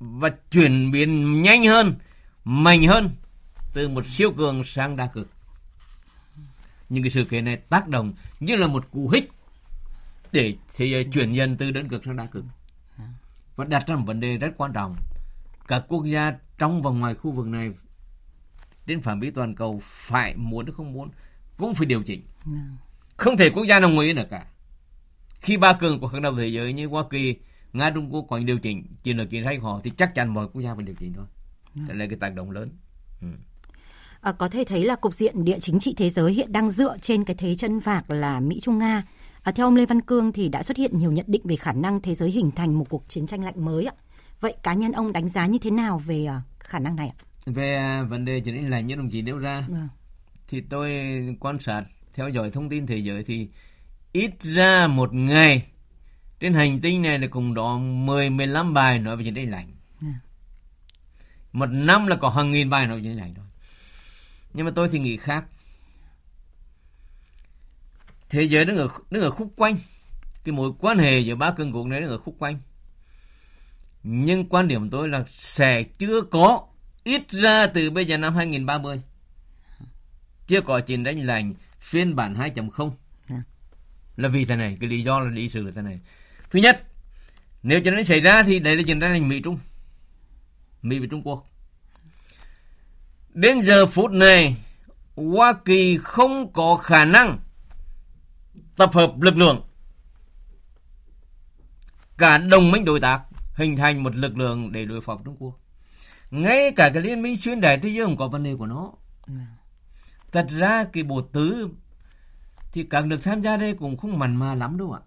[0.00, 1.94] và chuyển biến nhanh hơn,
[2.44, 3.10] mạnh hơn
[3.72, 5.30] từ một siêu cường sang đa cực.
[6.88, 9.30] Những cái sự kiện này tác động như là một cú hích
[10.32, 12.44] để thế giới chuyển dần từ đơn cực sang đa cực.
[13.56, 14.96] Và đặt ra một vấn đề rất quan trọng.
[15.68, 17.70] Các quốc gia trong và ngoài khu vực này
[18.86, 21.10] trên phạm vi toàn cầu phải muốn hay không muốn
[21.56, 22.22] cũng phải điều chỉnh.
[23.16, 24.46] Không thể quốc gia nào ngồi yên được cả.
[25.40, 27.36] Khi ba cường của các đầu thế giới như Hoa Kỳ,
[27.72, 30.48] Nga, Trung Quốc còn điều chỉnh chiến lược chiến sách họ thì chắc chắn mọi
[30.52, 31.26] quốc gia phải điều chỉnh thôi.
[31.74, 32.70] Đó là cái tác động lớn.
[33.20, 33.28] Ừ.
[34.20, 36.96] À, có thể thấy là cục diện địa chính trị thế giới hiện đang dựa
[37.00, 39.02] trên cái thế chân vạc là Mỹ Trung Nga.
[39.42, 41.72] À, theo ông Lê Văn Cương thì đã xuất hiện nhiều nhận định về khả
[41.72, 43.94] năng thế giới hình thành một cuộc chiến tranh lạnh mới ạ.
[44.40, 47.16] Vậy cá nhân ông đánh giá như thế nào về uh, khả năng này ạ?
[47.46, 49.88] Về uh, vấn đề chiến tranh lạnh như đồng chí nêu ra, Vâng.
[50.48, 50.92] thì tôi
[51.40, 53.48] quan sát theo dõi thông tin thế giới thì
[54.12, 55.66] ít ra một ngày
[56.40, 59.70] trên hành tinh này là cùng đó 10 15 bài nói về chiến tranh lạnh.
[61.52, 63.46] Một năm là có hàng nghìn bài nói về chiến tranh lạnh rồi.
[64.54, 65.44] Nhưng mà tôi thì nghĩ khác.
[68.28, 69.76] Thế giới đứng ở đứng ở khúc quanh.
[70.44, 72.58] Cái mối quan hệ giữa ba cường quốc này đứng ở khúc quanh.
[74.02, 76.66] Nhưng quan điểm của tôi là sẽ chưa có
[77.04, 79.02] ít ra từ bây giờ năm 2030
[80.46, 82.90] chưa có chiến tranh lạnh phiên bản 2.0
[83.28, 83.42] Dạ.
[84.16, 86.00] là vì thế này cái lý do là lý sự là thế này.
[86.50, 86.82] Thứ nhất
[87.62, 89.58] nếu chiến tranh xảy ra thì đấy là chiến tranh lạnh Mỹ Trung
[90.82, 91.46] Mỹ với Trung Quốc.
[93.34, 94.56] Đến giờ phút này
[95.16, 97.38] Hoa Kỳ không có khả năng
[98.76, 99.62] tập hợp lực lượng.
[102.18, 103.20] Cả đồng minh đối tác
[103.54, 105.58] hình thành một lực lượng để đối phó với Trung Quốc
[106.42, 108.92] ngay cả cái liên minh xuyên đại Tây Dương cũng có vấn đề của nó.
[110.32, 111.68] Thật ra cái bộ tứ
[112.72, 115.00] thì các nước tham gia đây cũng không mặn mà lắm đâu ạ.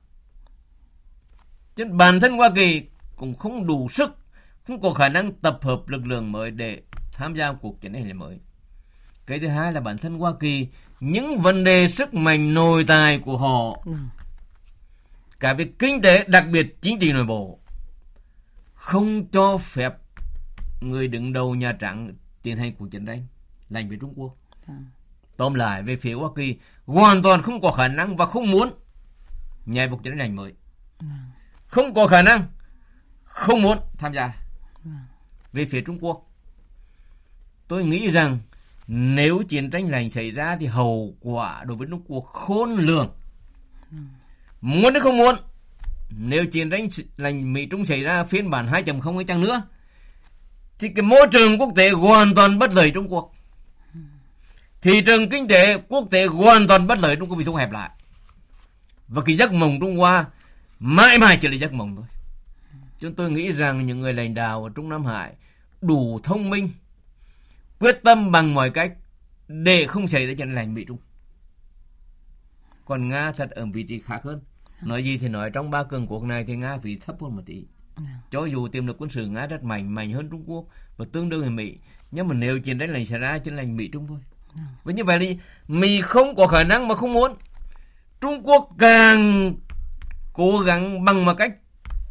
[1.76, 2.84] Chứ bản thân Hoa Kỳ
[3.16, 4.10] cũng không đủ sức
[4.68, 8.14] không có khả năng tập hợp lực lượng mới để tham gia cuộc chiến này
[8.14, 8.40] mới.
[9.26, 10.68] Cái thứ hai là bản thân Hoa Kỳ
[11.00, 13.84] những vấn đề sức mạnh nội tại của họ
[15.40, 17.60] cả về kinh tế đặc biệt chính trị nội bộ
[18.74, 19.94] không cho phép
[20.82, 23.28] người đứng đầu Nhà Trắng tiến hành cuộc chiến tranh
[23.70, 24.36] lành với Trung Quốc.
[25.38, 28.74] Tóm lại về phía Hoa Kỳ hoàn toàn không có khả năng và không muốn
[29.66, 30.54] nhảy cuộc chiến tranh lành mới.
[31.68, 32.44] Không có khả năng,
[33.24, 34.34] không muốn tham gia.
[35.54, 36.32] Về phía Trung Quốc,
[37.68, 38.40] tôi nghĩ rằng
[38.88, 43.16] nếu chiến tranh lành xảy ra thì hậu quả đối với Trung Quốc khôn lường.
[44.62, 45.36] Muốn hay không muốn,
[46.18, 46.88] nếu chiến tranh
[47.18, 49.62] lành Mỹ Trung xảy ra phiên bản 2.0 hay chăng nữa,
[50.80, 53.34] thì cái môi trường quốc tế hoàn toàn bất lợi Trung Quốc.
[54.82, 57.72] Thị trường kinh tế quốc tế hoàn toàn bất lợi Trung Quốc bị thu hẹp
[57.72, 57.90] lại.
[59.08, 60.26] Và cái giấc mộng Trung Hoa
[60.80, 62.06] mãi mãi chỉ là giấc mộng thôi.
[63.00, 65.34] Chúng tôi nghĩ rằng những người lãnh đạo ở Trung Nam Hải
[65.82, 66.70] đủ thông minh,
[67.80, 68.94] quyết tâm bằng mọi cách
[69.48, 70.98] để không xảy ra chuyện lành bị Trung.
[72.86, 74.42] Còn Nga thật ở vị trí khác hơn.
[74.82, 77.42] Nói gì thì nói trong ba cường quốc này thì Nga vị thấp hơn một
[77.46, 77.66] tí.
[78.32, 80.66] Cho dù tiềm lực quân sự Nga rất mạnh, mạnh hơn Trung Quốc
[80.98, 81.78] và tương đương với Mỹ.
[82.12, 84.20] Nhưng mà nếu chiến tranh lành xảy ra, chiến lành Mỹ Trung thôi.
[84.84, 87.36] Và như vậy thì Mỹ không có khả năng mà không muốn.
[88.22, 89.54] Trung Quốc càng
[90.34, 91.54] cố gắng bằng một cách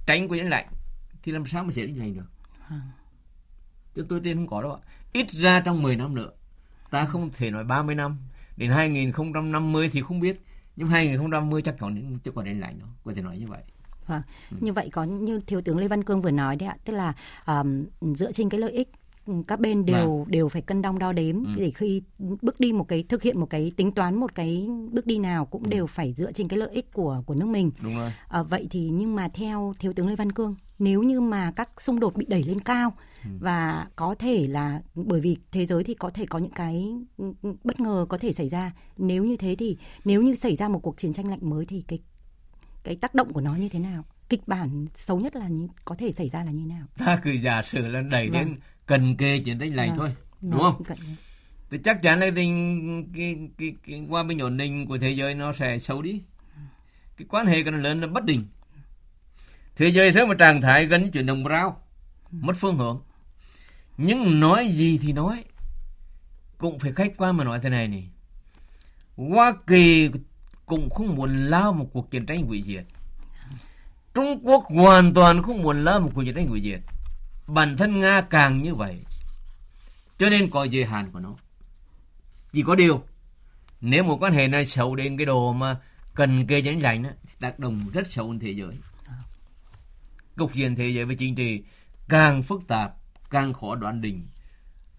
[0.06, 0.66] tránh chiến lạnh
[1.22, 2.26] thì làm sao mà sẽ đánh giành được.
[3.94, 4.80] Chứ tôi tin không có đâu ạ.
[5.12, 6.30] Ít ra trong 10 năm nữa.
[6.90, 8.18] Ta không thể nói 30 năm.
[8.56, 10.42] Đến 2050 thì không biết.
[10.76, 12.88] Nhưng 2050 chắc còn chưa còn đánh lạnh đâu.
[13.04, 13.62] Có thể nói như vậy.
[14.06, 14.22] Vâng.
[14.60, 17.12] Như vậy có như thiếu tướng Lê Văn Cương vừa nói đấy ạ, tức là
[17.46, 18.88] um, dựa trên cái lợi ích
[19.46, 20.30] các bên đều Vâng.
[20.30, 21.50] đều phải cân đong đo đếm Ừ.
[21.56, 25.06] để khi bước đi một cái thực hiện một cái tính toán một cái bước
[25.06, 25.48] đi nào Ừ.
[25.50, 27.70] cũng đều phải dựa trên cái lợi ích của của nước mình.
[27.82, 28.12] Đúng rồi.
[28.28, 31.80] À, vậy thì nhưng mà theo thiếu tướng Lê Văn Cương, nếu như mà các
[31.80, 32.92] xung đột bị đẩy lên cao
[33.24, 33.30] Ừ.
[33.40, 37.32] và có thể là bởi vì thế giới thì có thể có những cái ừ,
[37.64, 38.72] bất ngờ có thể xảy ra.
[38.98, 41.84] Nếu như thế thì nếu như xảy ra một cuộc chiến tranh lạnh mới thì
[41.88, 41.98] cái
[42.86, 44.04] cái tác động của nó như thế nào?
[44.28, 45.48] Kịch bản xấu nhất là
[45.84, 46.86] có thể xảy ra là như nào?
[46.98, 48.32] Ta cứ giả sử là đẩy Vâng.
[48.44, 49.98] đến cần kề chiến tranh lạnh Vâng.
[49.98, 50.10] thôi.
[50.40, 50.82] Đúng Nó không?
[50.84, 50.96] cận-
[51.70, 55.34] thì chắc chắn là tình cái, cái, cái hòa bình ổn định của thế giới
[55.34, 56.22] nó sẽ xấu đi
[57.16, 58.46] cái quan hệ nó lớn là bất định
[59.76, 61.80] thế giới sẽ một trạng thái gần như chuyển động rao
[62.30, 63.00] mất phương hướng
[63.98, 65.44] nhưng nói gì thì nói
[66.58, 68.08] cũng phải khách quan mà nói thế này này.
[69.16, 70.10] Hoa Kỳ
[70.66, 72.84] cũng không muốn lao một cuộc chiến tranh hủy diệt.
[74.14, 76.80] Trung Quốc hoàn toàn không muốn lao một cuộc chiến tranh hủy diệt.
[77.46, 79.00] Bản thân Nga càng như vậy.
[80.18, 81.34] Cho nên có giới hạn của nó.
[82.52, 83.04] Chỉ có điều,
[83.80, 85.76] nếu một quan hệ này xấu đến cái đồ mà
[86.14, 88.74] cần kê chiến tranh thì tác động rất xấu đến thế giới.
[90.36, 91.64] Cục diện thế giới về chính trị
[92.08, 92.94] càng phức tạp,
[93.30, 94.26] càng khó đoán định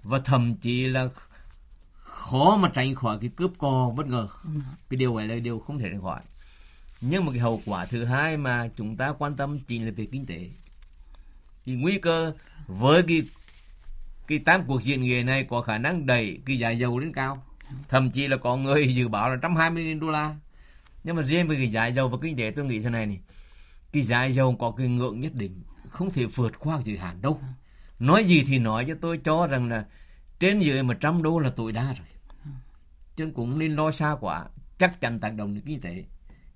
[0.03, 1.07] và thậm chí là
[2.31, 4.27] khó mà tránh khỏi cái cướp co bất ngờ.
[4.89, 6.21] Cái điều này là điều không thể tránh khỏi.
[7.01, 10.05] Nhưng mà cái hậu quả thứ hai mà chúng ta quan tâm chính là về
[10.11, 10.49] kinh tế.
[11.65, 12.33] Thì nguy cơ
[12.67, 13.23] với cái
[14.27, 17.43] cái tám cuộc diện nghề này có khả năng đẩy cái giá dầu lên cao.
[17.89, 20.35] Thậm chí là có người dự báo là 120 đô la.
[21.03, 23.19] Nhưng mà riêng về cái giá dầu và kinh tế tôi nghĩ thế này này.
[23.91, 25.61] Cái giá dầu có cái ngưỡng nhất định.
[25.89, 27.41] Không thể vượt qua giới hạn đâu.
[27.99, 29.85] Nói gì thì nói cho tôi cho rằng là
[30.39, 32.07] trên dưới 100 đô là tối đa rồi.
[33.17, 34.45] Chứ cũng nên lo xa quá.
[34.77, 36.03] Chắc chắn tác động đến kinh tế.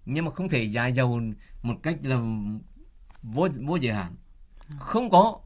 [0.06, 1.22] Nhưng mà không thể giá dầu
[1.62, 2.20] một cách là
[3.24, 4.16] vô, vô giới hạn.
[4.80, 5.40] Không có.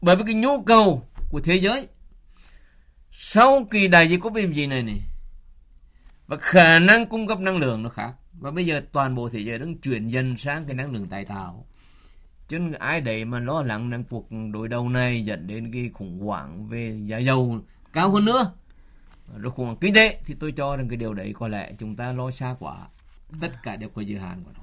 [0.00, 1.88] Bởi vì cái nhu cầu của thế giới
[3.14, 5.00] sau kỳ đại dịch covid gì này này
[6.26, 9.40] và khả năng cung cấp năng lượng nó khác và bây giờ toàn bộ thế
[9.40, 11.66] giới đang chuyển dần sang cái năng lượng tái tạo
[12.48, 16.20] chứ ai đấy mà lo lắng rằng cuộc đối đầu này dẫn đến cái khủng
[16.20, 17.60] hoảng về giá dầu
[17.92, 18.52] cao hơn nữa
[19.36, 21.96] rồi khủng hoảng kinh tế thì tôi cho rằng cái điều đấy có lẽ chúng
[21.96, 22.76] ta lo xa quá.
[23.40, 24.62] Tất cả đều có giới hạn của nó.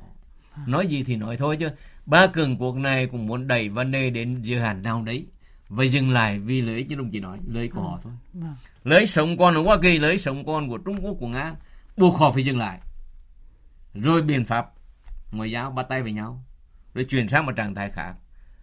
[0.68, 1.70] Nói gì thì nói thôi chứ.
[2.06, 5.26] Ba cường quốc này cũng muốn đẩy vấn đề đến giới hạn nào đấy
[5.70, 8.14] và dừng lại vì lợi ích như đồng chí nói lợi ích của họ thôi.
[8.34, 8.56] Vâng.
[8.84, 11.28] lợi ích sống con ở Hoa Kỳ lợi ích sống con của Trung Quốc của
[11.28, 11.54] Nga
[11.98, 12.80] buộc họ phải dừng lại.
[13.94, 14.72] Rồi biện pháp
[15.32, 16.44] ngoại giao bắt tay với nhau
[16.94, 18.16] rồi chuyển sang một trạng thái khác.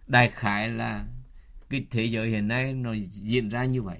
[0.07, 1.05] Đại khái là
[1.69, 3.97] cái thế giới hiện nay nó diễn ra như vậy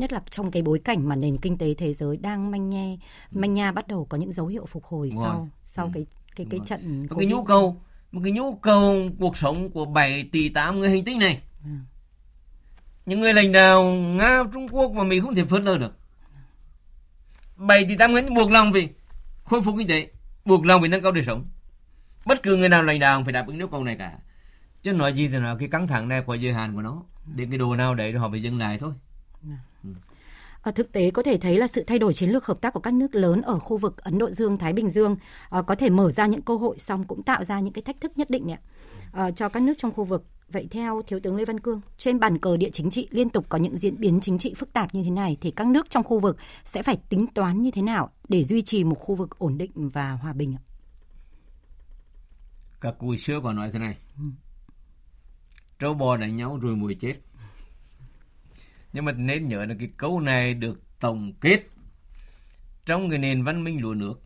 [0.00, 2.96] nhất là trong cái bối cảnh mà nền kinh tế thế giới đang manh nhe
[3.30, 5.28] manh nha bắt đầu có những dấu hiệu phục hồi Đúng rồi.
[5.32, 5.90] sau sau Ừ.
[5.94, 7.76] cái cái cái Đúng trận một cái nhu cầu
[8.12, 11.38] một cái nhu cầu cuộc sống của 7 tỷ 8 người hành tinh này.
[11.64, 11.70] Ừ.
[13.06, 15.96] những người lãnh đạo Nga Trung Quốc và Mỹ không thể phớt lờ được.
[17.56, 18.88] 7 tỷ 8 người buộc lòng vì
[19.44, 20.08] khôi phục kinh tế
[20.44, 21.44] buộc lòng vì nâng cao đời sống.
[22.26, 24.18] Bất cứ người nào lãnh đạo phải đáp ứng yêu cầu này cả.
[24.82, 27.02] Chứ nói gì thì nói cái căng thẳng này có giới hạn của nó
[27.34, 28.92] đến cái đồ nào đấy rồi họ phải dừng lại thôi
[30.62, 32.80] Ở thực tế có thể thấy là sự thay đổi chiến lược hợp tác của
[32.80, 35.16] các nước lớn ở khu vực Ấn Độ Dương, Thái Bình Dương
[35.48, 38.00] ờ, có thể mở ra những cơ hội song cũng tạo ra những cái thách
[38.00, 38.58] thức nhất định ạ.
[39.12, 40.24] Ờ, cho các nước trong khu vực.
[40.48, 43.46] Vậy theo Thiếu tướng Lê Văn Cương, trên bàn cờ địa chính trị liên tục
[43.48, 46.04] có những diễn biến chính trị phức tạp như thế này thì các nước trong
[46.04, 49.38] khu vực sẽ phải tính toán như thế nào để duy trì một khu vực
[49.38, 50.62] ổn định và hòa bình ạ?
[52.80, 53.96] các cụ xưa còn nói thế này
[55.78, 57.14] trâu bò đánh nhau rồi mùi chết
[58.92, 61.60] nhưng mà nên nhớ là cái câu này được tổng kết
[62.86, 64.22] trong cái nền văn minh lúa nước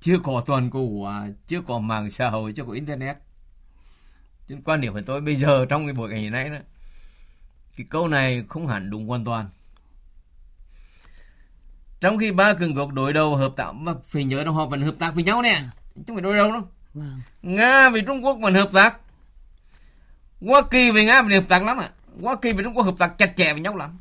[0.00, 1.08] chưa có toàn cầu
[1.46, 3.16] chưa có mạng xã hội chưa có internet
[4.46, 6.58] Chứ quan điểm của tôi bây giờ trong cái cảnh hiện nay đó
[7.76, 9.48] cái câu này không hẳn đúng hoàn toàn
[12.00, 14.82] trong khi ba cường quốc đối đầu hợp tác mà phải nhớ là họ vẫn
[14.82, 15.62] hợp tác với nhau nè
[15.94, 16.62] chứ không phải đối đầu đâu
[16.96, 17.20] Vâng.
[17.42, 18.96] Nga với Trung Quốc vẫn hợp tác.
[20.40, 21.88] Hoa Kỳ với Nga vẫn hợp tác lắm ạ.
[22.22, 23.98] Hoa Kỳ và Trung Quốc hợp tác chặt chẽ với nhau lắm.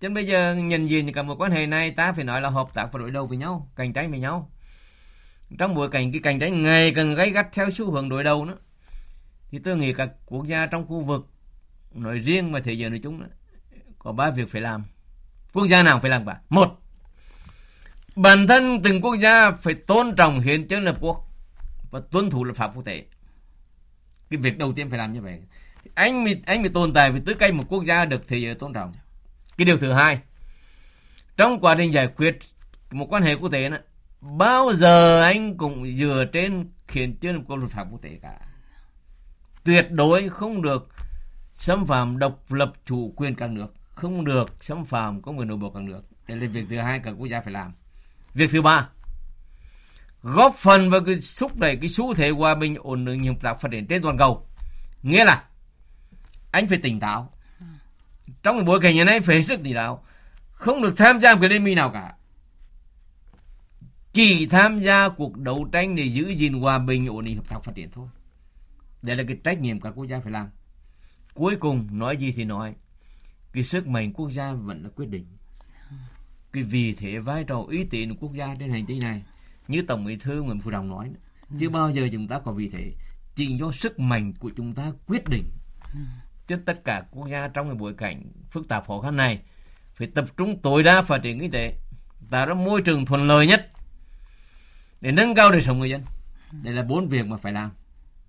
[0.00, 2.48] Cho nên bây giờ nhìn gì cả một quan hệ này ta phải nói là
[2.48, 4.50] hợp tác và đối đầu với nhau, cạnh tranh với nhau.
[5.58, 8.44] Trong bối cảnh cái cạnh tranh ngày càng gay gắt theo xu hướng đối đầu
[8.44, 8.56] nữa.
[9.50, 11.28] Thì tôi nghĩ các quốc gia trong khu vực
[11.94, 13.26] nói riêng và thế giới nói chung đó,
[13.98, 14.84] có ba việc phải làm.
[15.52, 16.40] Quốc gia nào phải làm cả?
[16.48, 16.80] Một,
[18.16, 21.30] bản thân từng quốc gia phải tôn trọng hiến chương lập Quốc
[21.90, 23.04] và tuân thủ luật pháp quốc tế.
[24.30, 25.40] Cái việc đầu tiên phải làm như vậy.
[25.94, 28.54] Anh mới anh mới tồn tại với tư cách một quốc gia được thế giới
[28.54, 28.92] tôn trọng.
[29.56, 30.18] Cái điều thứ hai,
[31.36, 32.38] trong quá trình giải quyết
[32.90, 33.76] một quan hệ quốc tế đó,
[34.20, 38.38] bao giờ anh cũng dựa trên khiển chương của luật pháp quốc tế cả.
[39.64, 40.88] Tuyệt đối không được
[41.52, 45.56] xâm phạm độc lập chủ quyền các nước, không được xâm phạm công quyền nội
[45.56, 46.02] bộ các nước.
[46.28, 47.72] Đây là việc thứ hai các quốc gia phải làm.
[48.34, 48.88] Việc thứ ba,
[50.22, 53.60] góp phần vào cái thúc đẩy cái xu thế hòa bình ổn định hợp tác
[53.60, 54.46] phát triển trên toàn cầu
[55.02, 55.44] nghĩa là
[56.54, 57.30] anh phải tỉnh táo.
[58.42, 60.04] Trong cái bối cảnh như này phải hết sức tỉnh táo.
[60.52, 62.14] Không được tham gia một cái liên minh nào cả.
[64.12, 67.64] Chỉ tham gia cuộc đấu tranh để giữ gìn hòa bình ổn định hợp tác
[67.64, 68.08] phát triển thôi.
[69.02, 70.48] Đây là cái trách nhiệm các quốc gia phải làm.
[71.34, 72.74] Cuối cùng nói gì thì nói.
[73.52, 75.24] Cái sức mạnh quốc gia vẫn là quyết định.
[76.52, 79.22] Cái vị thế vai trò uy tín của quốc gia trên hành tinh này
[79.68, 81.10] như tổng bí thư nguyễn phú trọng nói
[81.58, 82.92] chứ bao giờ chúng ta có vị thế.
[83.34, 85.44] Chỉ do sức mạnh của chúng ta quyết định
[86.46, 89.42] chứ tất cả quốc gia trong cái bối cảnh phức tạp khó khăn này,
[89.94, 91.74] phải tập trung tối đa phát triển kinh tế,
[92.30, 93.70] tạo ra môi trường thuận lợi nhất
[95.00, 96.02] để nâng cao đời sống người dân.
[96.62, 97.70] Đây là bốn việc mà phải làm,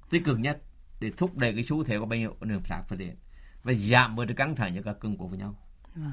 [0.09, 0.61] tích cực nhất
[0.99, 3.15] để thúc đẩy cái xu thế của bao nhiêu hợp tác phát triển
[3.63, 5.55] và giảm bớt căng thẳng giữa các cường quốc với nhau.
[5.95, 6.11] Vâng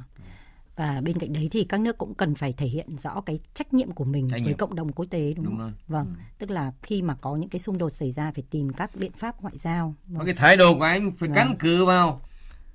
[0.83, 3.75] và bên cạnh đấy thì các nước cũng cần phải thể hiện rõ cái trách
[3.75, 4.57] nhiệm của mình Trách với nhiệm.
[4.57, 5.61] cộng đồng quốc tế đúng, Đúng không?
[5.61, 5.73] rồi.
[5.88, 6.21] Vâng, Ừ.
[6.38, 9.12] tức là khi mà có những cái xung đột xảy ra phải tìm các biện
[9.12, 9.95] pháp ngoại giao.
[10.07, 10.27] và Vâng.
[10.27, 11.37] cái thái độ của anh phải Vâng.
[11.37, 12.21] căn cứ vào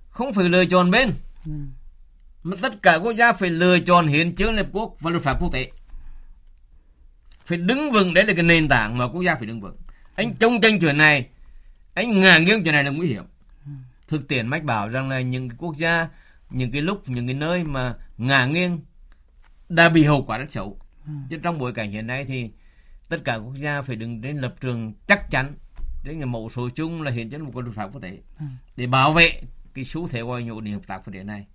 [0.09, 1.09] không phải lựa chọn bên
[1.45, 1.51] Ừ.
[2.43, 5.23] mà tất cả quốc gia phải lựa chọn hiến chương liên hợp quốc và luật
[5.23, 5.71] pháp quốc tế
[7.45, 9.75] phải đứng vững đấy là cái nền tảng mà quốc gia phải đứng vững
[10.15, 11.27] anh chống tranh chuyện này
[11.93, 13.23] anh ngả nghiêng chuyện này là nguy hiểm
[14.07, 16.07] thực tiễn mách bảo rằng là những quốc gia
[16.49, 18.79] những cái lúc những cái nơi mà ngả nghiêng
[19.69, 20.79] đã bị hậu quả rất xấu.
[21.29, 22.51] Chứ trong bối cảnh hiện nay thì
[23.09, 25.53] tất cả quốc gia phải đứng trên lập trường chắc chắn
[26.03, 28.19] trên cái mẫu số chung là hiến chương của luật pháp quốc tế.
[28.77, 29.41] Để bảo vệ
[29.73, 31.47] cái xu thế ổn định hợp tác phát triển này.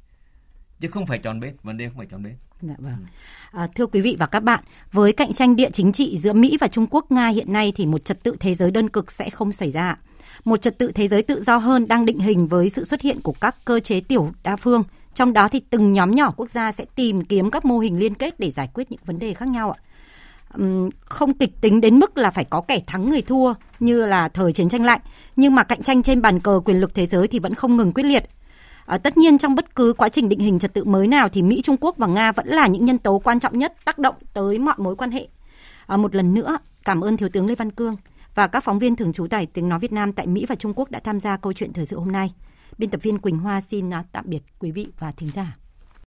[0.80, 3.06] Chứ không phải chọn bên vấn đề không phải chọn bên Dạ vâng.
[3.50, 6.56] À, thưa quý vị và các bạn, với cạnh tranh địa chính trị giữa Mỹ
[6.60, 9.30] và Trung Quốc Nga hiện nay thì một trật tự thế giới đơn cực sẽ
[9.30, 9.96] không xảy ra.
[10.44, 13.20] Một trật tự thế giới tự do hơn đang định hình với sự xuất hiện
[13.20, 14.84] của các cơ chế tiểu đa phương.
[15.14, 18.14] Trong đó thì từng nhóm nhỏ quốc gia sẽ tìm kiếm các mô hình liên
[18.14, 19.78] kết để giải quyết những vấn đề khác nhau ạ.
[21.04, 24.52] Không kịch tính đến mức là phải có kẻ thắng người thua như là thời
[24.52, 25.00] chiến tranh lạnh,
[25.36, 27.92] nhưng mà cạnh tranh trên bàn cờ quyền lực thế giới thì vẫn không ngừng
[27.92, 28.24] quyết liệt.
[28.86, 31.42] À, tất nhiên trong bất cứ quá trình định hình trật tự mới nào thì
[31.42, 34.14] Mỹ, Trung Quốc và Nga vẫn là những nhân tố quan trọng nhất tác động
[34.34, 35.28] tới mọi mối quan hệ.
[35.86, 37.96] À, một lần nữa, cảm ơn Thiếu tướng Lê Văn Cương
[38.34, 40.72] và các phóng viên thường trú tại tiếng nói Việt Nam tại Mỹ và Trung
[40.76, 42.32] Quốc đã tham gia câu chuyện thời sự hôm nay.
[42.78, 45.61] Biên tập viên Quỳnh Hoa xin tạm biệt quý vị và thính giả.